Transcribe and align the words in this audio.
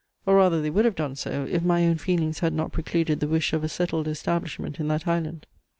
Or 0.25 0.33
rather 0.37 0.63
they 0.63 0.71
would 0.71 0.85
have 0.85 0.95
done 0.95 1.15
so, 1.15 1.45
if 1.47 1.61
my 1.61 1.85
own 1.85 1.97
feelings 1.99 2.39
had 2.39 2.53
not 2.55 2.71
precluded 2.71 3.19
the 3.19 3.27
wish 3.27 3.53
of 3.53 3.63
a 3.63 3.69
settled 3.69 4.07
establishment 4.07 4.79
in 4.79 4.87
that 4.87 5.05
island. 5.07 5.45